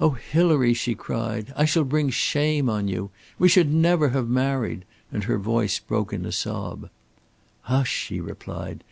"Oh, 0.00 0.12
Hilary," 0.12 0.72
she 0.72 0.94
cried. 0.94 1.52
"I 1.54 1.66
shall 1.66 1.84
bring 1.84 2.08
shame 2.08 2.70
on 2.70 2.88
you. 2.88 3.10
We 3.38 3.50
should 3.50 3.70
never 3.70 4.08
have 4.08 4.26
married," 4.26 4.86
and 5.12 5.24
her 5.24 5.36
voice 5.36 5.78
broke 5.78 6.10
in 6.10 6.24
a 6.24 6.32
sob. 6.32 6.88
"Hush!" 7.64 8.08
he 8.08 8.18
replied. 8.18 8.82